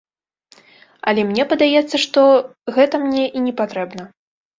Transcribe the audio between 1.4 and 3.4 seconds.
падаецца, што гэта мне і